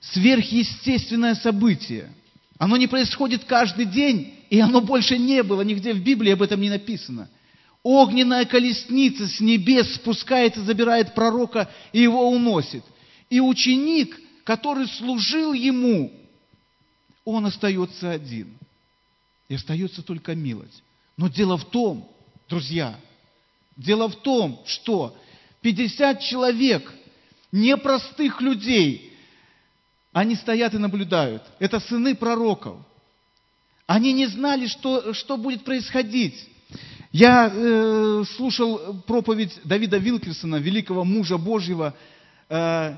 [0.00, 2.12] сверхъестественное событие.
[2.58, 6.60] Оно не происходит каждый день, и оно больше не было, нигде в Библии об этом
[6.60, 7.28] не написано.
[7.82, 12.84] Огненная колесница с небес спускается, забирает пророка и его уносит.
[13.30, 16.12] И ученик, который служил ему,
[17.24, 18.58] он остается один.
[19.48, 20.82] И остается только милость.
[21.16, 22.08] Но дело в том,
[22.48, 22.98] друзья,
[23.76, 25.16] дело в том, что
[25.62, 26.92] 50 человек,
[27.50, 29.12] непростых людей,
[30.12, 31.42] они стоят и наблюдают.
[31.58, 32.76] Это сыны пророков.
[33.86, 36.46] Они не знали, что, что будет происходить.
[37.10, 41.94] Я э, слушал проповедь Давида Вилкерсона, великого мужа Божьего.
[42.50, 42.96] Э,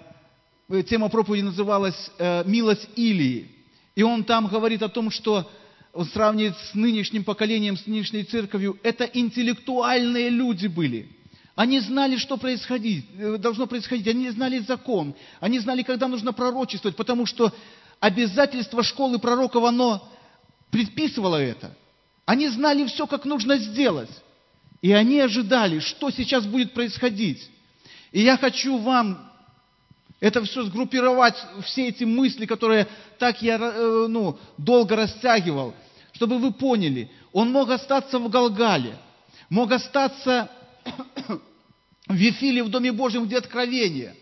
[0.89, 3.51] тема проповеди называлась э, «Милость Илии».
[3.95, 5.49] И он там говорит о том, что
[5.93, 8.79] он сравнивает с нынешним поколением, с нынешней церковью.
[8.83, 11.09] Это интеллектуальные люди были–
[11.61, 14.09] они знали, что происходить, э, должно происходить.
[14.09, 15.15] Они знали закон.
[15.41, 17.53] Они знали, когда нужно пророчествовать, потому что
[17.99, 20.11] обязательство школы пророков, оно
[20.71, 21.77] предписывало это.
[22.25, 24.09] Они знали все, как нужно сделать.
[24.81, 27.51] И они ожидали, что сейчас будет происходить.
[28.13, 29.30] И я хочу вам
[30.21, 32.87] Это все сгруппировать, все эти мысли, которые
[33.19, 35.75] так я э, ну, долго растягивал,
[36.13, 38.97] чтобы вы поняли, он мог остаться в Галгале,
[39.49, 40.51] мог остаться
[42.07, 44.15] в Вифиле, в Доме Божьем, где откровение.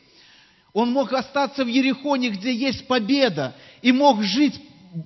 [0.73, 4.61] Он мог остаться в Ерехоне, где есть победа, и мог жить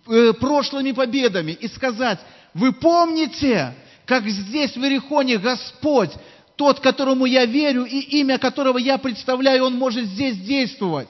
[0.09, 2.19] э, прошлыми победами и сказать,
[2.53, 3.75] вы помните,
[4.05, 6.11] как здесь в Ерехоне Господь,
[6.57, 11.09] тот, которому я верю и имя которого я представляю, он может здесь действовать.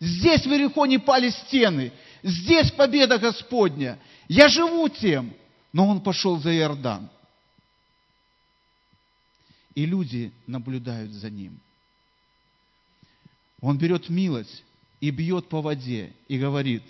[0.00, 3.98] Здесь в Ерехоне пали стены, здесь победа Господня.
[4.28, 5.32] Я живу тем,
[5.72, 7.08] но он пошел за Иордан.
[9.74, 11.58] И люди наблюдают за ним.
[13.60, 14.64] Он берет милость
[15.00, 16.82] и бьет по воде и говорит,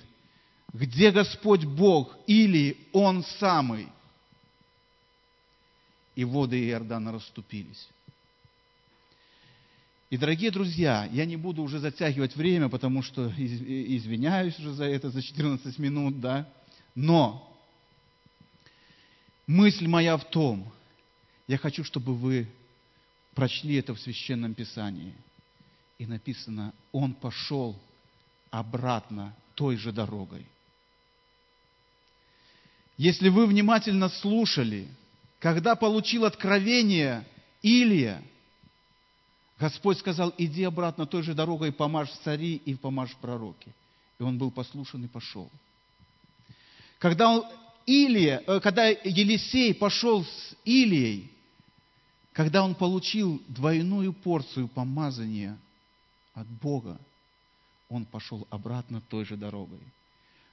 [0.73, 3.89] где Господь Бог или Он самый?
[6.19, 7.89] И воды Иордана расступились.
[10.11, 15.11] И, дорогие друзья, я не буду уже затягивать время, потому что извиняюсь уже за это,
[15.11, 16.49] за 14 минут, да.
[16.97, 17.57] Но
[19.47, 20.69] мысль моя в том,
[21.47, 22.49] я хочу, чтобы вы
[23.37, 25.15] прочли это в Священном Писании.
[26.01, 27.79] И написано, он пошел
[28.51, 30.45] обратно той же дорогой.
[32.97, 34.89] Если вы внимательно слушали,
[35.39, 37.27] когда получил откровение
[37.63, 38.23] Илия,
[39.59, 43.73] Господь сказал, иди обратно той же дорогой, помажь цари и помажь пророки.
[44.19, 45.51] И он был послушан и пошел.
[46.99, 47.45] Когда, он,
[47.87, 51.31] Илия, э, когда Елисей пошел с Илией,
[52.33, 55.59] когда он получил двойную порцию помазания
[56.35, 56.99] от Бога,
[57.89, 59.81] он пошел обратно той же дорогой.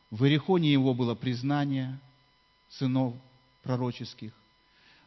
[0.10, 2.00] В Иерихоне его было признание
[2.70, 3.14] сынов
[3.64, 4.32] пророческих.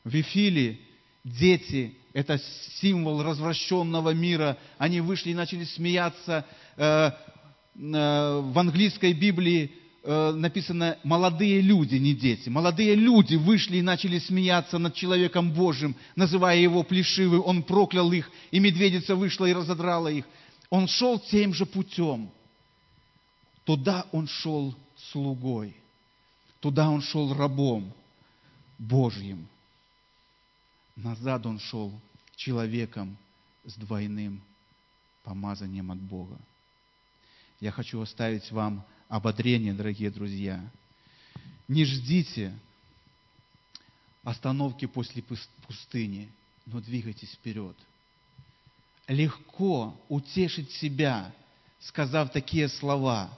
[0.04, 0.78] В Вифиле
[1.24, 2.40] дети– это
[2.80, 4.58] символ развращенного мира.
[4.78, 6.44] Они вышли и начали смеяться.
[6.76, 7.10] Э,
[7.76, 9.72] э, в английской Библии
[10.02, 12.48] э, написано «молодые люди», не дети.
[12.48, 17.42] Молодые люди вышли и начали смеяться над человеком Божьим, называя его плешивым.
[17.44, 20.24] Он проклял их, и медведица вышла и разодрала их.
[20.70, 22.30] Он шел тем же путем.
[23.64, 24.74] Туда он шел
[25.12, 25.76] слугой.
[26.60, 27.92] Туда он шел рабом
[28.78, 29.46] Божьим.
[31.02, 31.92] Назад он шел
[32.34, 33.16] человеком
[33.64, 34.42] с двойным
[35.22, 36.36] помазанием от Бога.
[37.60, 40.60] Я хочу оставить вам ободрение, дорогие друзья.
[41.68, 42.52] Не ждите
[44.24, 45.22] остановки после
[45.68, 46.28] пустыни,
[46.66, 47.76] но двигайтесь вперед.
[49.06, 51.32] Легко утешить себя,
[51.78, 53.30] сказав такие слова.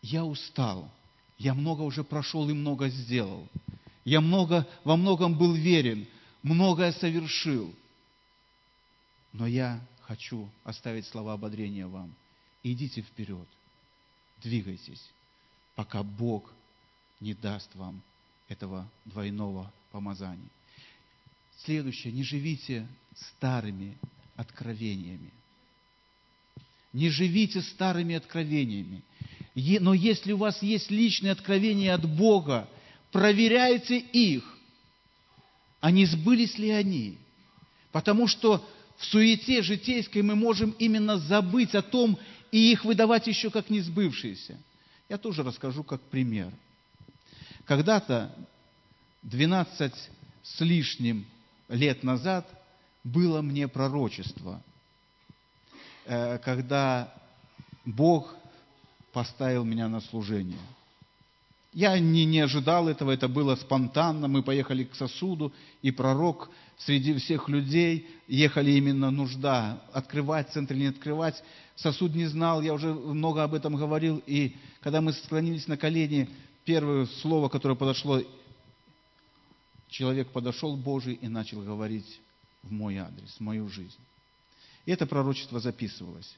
[0.00, 0.90] Я устал,
[1.36, 3.46] я много уже прошел и много сделал.
[4.06, 6.06] Я много, во многом был верен,
[6.44, 7.74] многое совершил.
[9.32, 12.14] Но я хочу оставить слова ободрения вам.
[12.62, 13.48] Идите вперед,
[14.42, 15.02] двигайтесь,
[15.74, 16.52] пока Бог
[17.20, 18.00] не даст вам
[18.48, 20.48] этого двойного помазания.
[21.64, 23.96] Следующее, не живите старыми
[24.36, 25.30] откровениями.
[26.92, 29.02] Не живите старыми откровениями.
[29.54, 32.68] Но если у вас есть личные откровения от Бога,
[33.10, 34.53] проверяйте их.
[35.84, 37.18] А не сбылись ли они?
[37.92, 38.66] Потому что
[38.96, 42.18] в суете житейской мы можем именно забыть о том
[42.50, 44.58] и их выдавать еще как не сбывшиеся.
[45.10, 46.50] Я тоже расскажу как пример.
[47.66, 48.34] Когда-то,
[49.24, 49.92] 12
[50.42, 51.26] с лишним
[51.68, 52.48] лет назад,
[53.04, 54.62] было мне пророчество,
[56.06, 57.12] э, когда
[57.84, 58.34] Бог
[59.12, 60.56] поставил меня на служение.
[61.74, 64.28] Я не, не ожидал этого, это было спонтанно.
[64.28, 65.52] Мы поехали к сосуду,
[65.82, 66.48] и пророк
[66.78, 71.42] среди всех людей, ехали именно нужда, открывать центр или не открывать.
[71.74, 74.22] Сосуд не знал, я уже много об этом говорил.
[74.26, 76.30] И когда мы склонились на колени,
[76.64, 78.22] первое слово, которое подошло,
[79.88, 82.20] человек подошел Божий и начал говорить
[82.62, 83.98] в мой адрес, в мою жизнь.
[84.86, 86.36] И это пророчество записывалось.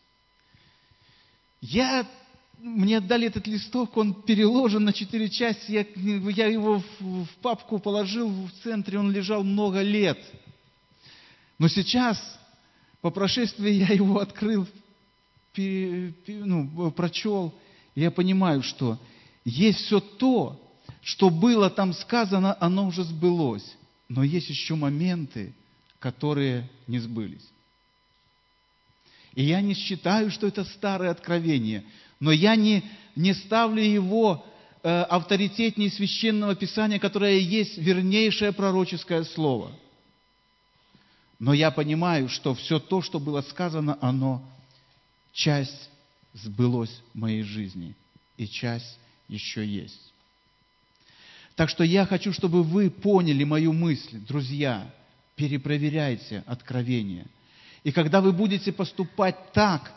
[1.60, 2.06] Я
[2.58, 5.86] мне отдали этот листок, он переложен на четыре части, я,
[6.30, 10.18] я его в, в папку положил в центре, он лежал много лет.
[11.58, 12.18] Но сейчас,
[13.00, 14.66] по прошествии, я его открыл,
[15.52, 17.54] пере, ну, прочел,
[17.94, 18.98] и я понимаю, что
[19.44, 20.60] есть все то,
[21.02, 23.76] что было там сказано, оно уже сбылось.
[24.08, 25.52] Но есть еще моменты,
[25.98, 27.48] которые не сбылись.
[29.34, 31.84] И я не считаю, что это старое откровение–
[32.20, 32.82] но я не,
[33.14, 34.44] не ставлю его
[34.82, 39.72] э, авторитетнее священного писания, которое есть вернейшее пророческое слово.
[41.38, 44.42] Но я понимаю, что все то, что было сказано, оно
[45.36, 45.90] Часть
[46.32, 47.94] сбылось в моей жизни,
[48.38, 48.98] и часть
[49.28, 50.00] еще есть.
[51.56, 54.90] Так что я хочу, чтобы вы поняли мою мысль, друзья,
[55.34, 57.26] перепроверяйте откровение.
[57.84, 59.92] И когда вы будете поступать так,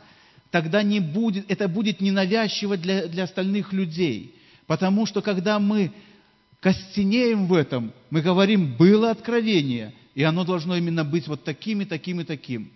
[0.51, 4.35] тогда не будет, это будет ненавязчиво для, для остальных людей.
[4.67, 5.91] Потому что когда мы
[6.59, 11.85] костенеем в этом, мы говорим, было откровение, и оно должно именно быть вот таким и
[11.85, 12.71] таким и таким.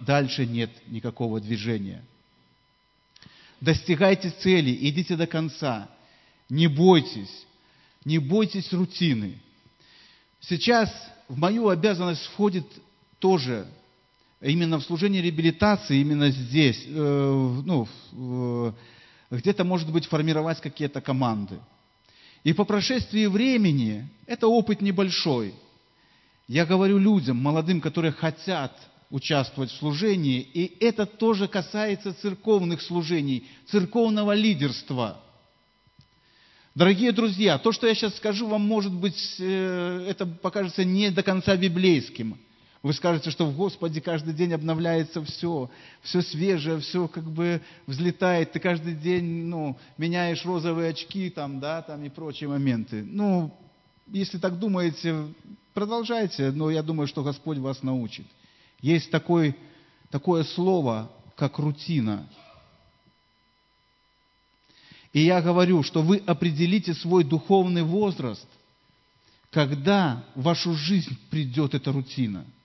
[0.00, 2.04] Дальше нет никакого движения.
[3.60, 5.88] Достигайте цели, идите до конца.
[6.48, 7.46] Не бойтесь,
[8.04, 9.38] не бойтесь рутины.
[10.40, 10.90] Сейчас
[11.26, 12.64] в мою обязанность входит
[13.18, 13.66] тоже
[14.40, 18.74] именно в служение реабилитации, именно здесь, э, ну,
[19.30, 21.58] где-то, может быть, формировать какие-то команды.
[22.44, 25.54] И по прошествии времени, это опыт небольшой,
[26.46, 28.72] я говорю людям, молодым, которые хотят
[29.10, 35.20] участвовать в служении, и это тоже касается церковных служений, церковного лидерства.
[36.74, 41.24] Дорогие друзья, то, что я сейчас скажу вам, может быть, э, это покажется не до
[41.24, 42.38] конца библейским–
[42.82, 45.68] вы скажете, что в Господе каждый день обновляется все,
[46.02, 48.52] все свежее, все как бы взлетает.
[48.52, 53.02] Ты каждый день ну, меняешь розовые очки там, да, там и прочие моменты.
[53.02, 53.52] Ну,
[54.06, 55.26] если так думаете,
[55.74, 58.26] продолжайте, но я думаю, что Господь вас научит.
[58.80, 59.56] Есть такой,
[60.10, 62.28] такое слово, как рутина.
[65.12, 68.46] И я говорю, что вы определите свой духовный возраст,
[69.50, 72.46] когда в вашу жизнь придет эта рутина–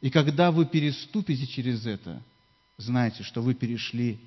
[0.00, 2.22] и когда вы переступите через это,
[2.78, 4.18] знайте, что вы перешли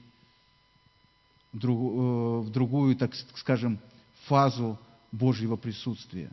[1.52, 3.80] в э, другую, так скажем,
[4.26, 4.80] фазу
[5.12, 6.32] Божьего присутствия.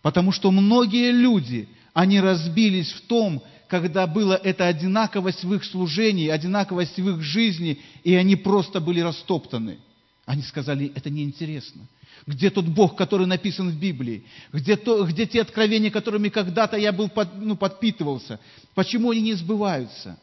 [0.00, 6.28] Потому что многие люди, они разбились в том, когда была эта одинаковость в их служении,
[6.28, 9.78] одинаковость в их жизни, и они просто были растоптаны.
[10.26, 11.86] Они сказали, это неинтересно.
[12.26, 14.24] Где тот Бог, который написан в Библии?
[14.52, 18.38] Где, то, где те откровения, которыми когда-то я был под, ну, подпитывался?
[18.74, 20.18] Почему они не сбываются?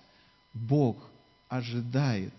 [0.53, 0.97] Бог
[1.49, 2.33] ожидает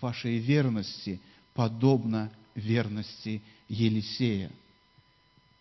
[0.00, 1.20] вашей верности,
[1.54, 4.50] подобно верности Елисея.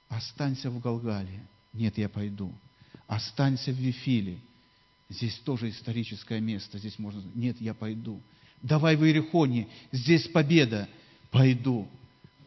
[0.10, 1.46] Останься в Галгале.
[1.74, 2.52] Нет, я пойду.
[3.08, 4.38] Останься в Вифиле.
[5.10, 6.78] Здесь тоже историческое место.
[6.78, 7.22] Здесь можно...
[7.36, 8.22] Нет, я пойду.
[8.62, 9.68] Давай в Иерихоне.
[9.92, 10.88] Здесь победа.
[11.30, 11.88] Пойду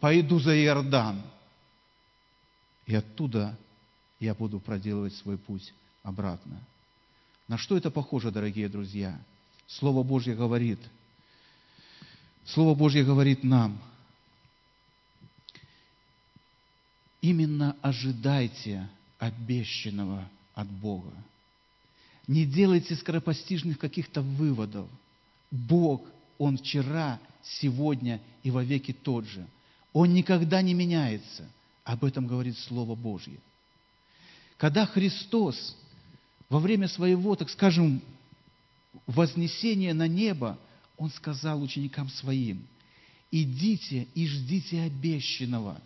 [0.00, 1.22] пойду за Иордан.
[2.86, 3.56] И оттуда
[4.20, 5.72] я буду проделывать свой путь
[6.02, 6.60] обратно.
[7.48, 9.18] На что это похоже, дорогие друзья?
[9.66, 10.78] Слово Божье говорит,
[12.44, 13.80] Слово Божье говорит нам,
[17.20, 18.88] именно ожидайте
[19.18, 21.12] обещанного от Бога.
[22.28, 24.88] Не делайте скоропостижных каких-то выводов.
[25.50, 26.04] Бог,
[26.38, 29.46] Он вчера, сегодня и вовеки тот же–
[29.98, 31.48] он никогда не меняется.
[31.82, 33.38] Об этом говорит Слово Божье.
[34.58, 35.74] Когда Христос
[36.50, 38.02] во время своего, так скажем,
[39.06, 40.58] вознесения на небо,
[40.98, 42.66] Он сказал ученикам Своим,
[43.30, 45.80] идите и ждите обещанного.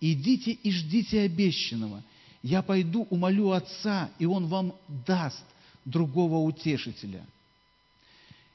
[0.00, 2.02] Идите и ждите обещанного.
[2.42, 4.74] Я пойду, умолю Отца, и Он вам
[5.06, 5.44] даст
[5.84, 7.24] другого утешителя.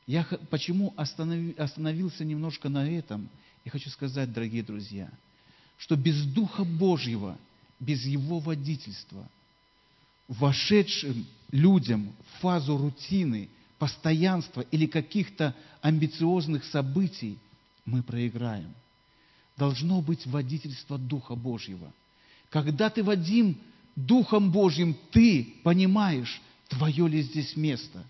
[0.07, 3.29] Я почему остановился немножко на этом–
[3.65, 5.09] я хочу сказать, дорогие друзья,
[5.77, 7.37] что без Духа Божьего,
[7.79, 9.27] без Его водительства,
[10.27, 13.49] вошедшим людям в фазу рутины,
[13.79, 17.37] постоянства или каких-то амбициозных событий,
[17.85, 18.71] мы проиграем.
[19.57, 21.91] Должно быть водительство Духа Божьего.
[22.49, 23.57] Когда ты водим
[23.95, 28.03] Духом Божьим, ты понимаешь, твое ли здесь место,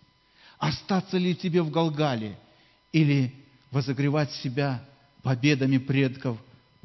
[0.58, 2.38] остаться ли тебе в Галгале
[2.92, 3.34] или
[3.72, 4.84] возогревать себя
[5.26, 6.38] победами предков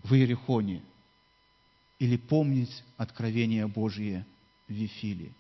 [0.03, 0.81] в Иерихоне
[1.99, 4.25] или помнить откровение Божье
[4.67, 5.31] в Вифиле.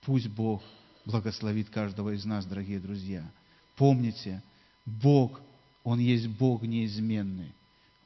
[0.00, 0.62] Пусть Бог
[1.04, 3.22] благословит каждого из нас, дорогие друзья.
[3.76, 4.42] Помните,
[4.86, 5.42] Бог,
[5.84, 7.52] Он есть Бог неизменный.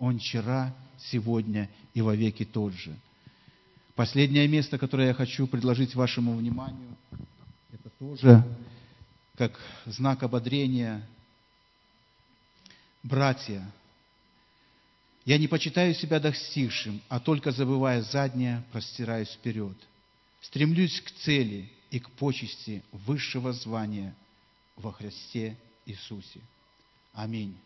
[0.00, 2.96] Он вчера, сегодня и вовеки тот же.
[3.94, 6.96] Последнее место, которое я хочу предложить вашему вниманию,
[7.72, 8.44] это тоже
[9.36, 9.52] как
[9.84, 11.06] знак ободрения.
[13.04, 13.64] Братья,
[15.26, 19.76] я не почитаю себя достигшим, а только забывая заднее, простираюсь вперед.
[20.40, 24.14] Стремлюсь к цели и к почести высшего звания
[24.76, 26.40] во Христе Иисусе.
[27.12, 27.58] Аминь.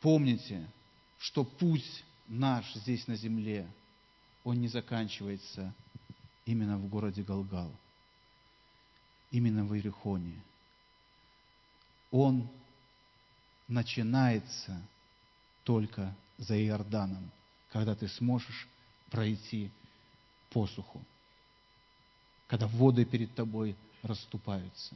[0.00, 0.64] Помните,
[1.18, 3.66] что путь наш здесь на земле,
[4.44, 5.74] он не заканчивается
[6.46, 7.72] именно в городе Галгал,
[9.32, 10.40] именно в Иерихоне.
[12.12, 12.48] он
[13.66, 14.80] начинается
[15.68, 17.30] только за Иорданом,
[17.68, 18.66] когда ты сможешь
[19.10, 19.70] пройти
[20.48, 21.02] посуху,
[22.46, 24.94] когда воды перед тобой расступаются.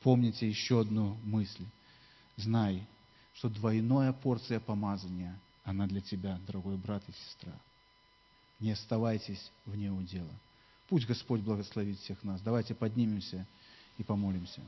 [0.00, 1.64] Помните еще одну мысль.
[2.36, 2.86] Знай,
[3.34, 7.58] что двойная порция помазания, она для тебя, дорогой брат и сестра.
[8.60, 10.32] Не оставайтесь вне удела.
[10.88, 12.40] Пусть Господь благословит всех нас.
[12.42, 13.44] Давайте поднимемся
[13.96, 14.62] и помолимся.